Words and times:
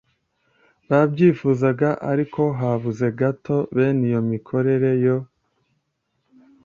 babyifuzaga 0.89 1.89
ariko 2.11 2.41
habuze 2.59 3.07
gato. 3.19 3.55
bene 3.75 4.03
iyo 4.09 4.21
mikorere 4.31 4.89
yo 5.05 5.17